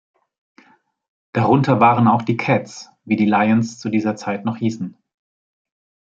Darunter 1.31 1.79
waren 1.79 2.07
auch 2.07 2.23
die 2.23 2.35
Cats, 2.35 2.89
wie 3.03 3.15
die 3.17 3.27
Lions 3.27 3.77
zu 3.77 3.87
dieser 3.89 4.15
Zeit 4.15 4.45
noch 4.45 4.57
hießen. 4.57 4.97